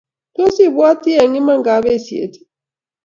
[0.35, 2.43] Tos ibwoti eng' iman kapesyet ii?